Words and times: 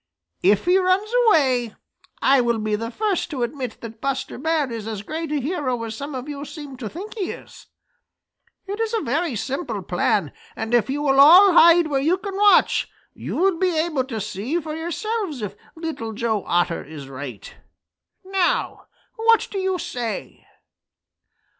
If 0.41 0.65
he 0.65 0.79
runs 0.79 1.11
away, 1.27 1.75
I 2.23 2.41
will 2.41 2.57
be 2.57 2.73
the 2.75 2.89
first 2.89 3.29
to 3.29 3.43
admit 3.43 3.79
that 3.81 4.01
Buster 4.01 4.39
Bear 4.39 4.71
is 4.71 4.87
as 4.87 5.03
great 5.03 5.31
a 5.31 5.35
hero 5.35 5.83
as 5.83 5.95
some 5.95 6.15
of 6.15 6.27
you 6.27 6.43
seem 6.43 6.75
to 6.77 6.89
think 6.89 7.13
he 7.13 7.29
is. 7.29 7.67
It 8.65 8.79
is 8.79 8.95
a 8.95 9.01
very 9.01 9.35
simple 9.35 9.83
plan, 9.83 10.31
and 10.55 10.73
if 10.73 10.89
you 10.89 11.03
will 11.03 11.19
all 11.19 11.53
hide 11.53 11.85
where 11.85 12.01
you 12.01 12.17
can 12.17 12.35
watch, 12.35 12.89
you 13.13 13.37
will 13.37 13.59
be 13.59 13.77
able 13.77 14.03
to 14.05 14.19
see 14.19 14.59
for 14.59 14.75
yourselves 14.75 15.43
if 15.43 15.55
Little 15.75 16.13
Joe 16.13 16.43
Otter 16.45 16.83
is 16.83 17.07
right. 17.07 17.53
Now 18.25 18.87
what 19.17 19.47
do 19.51 19.59
you 19.59 19.77
say?" 19.77 20.47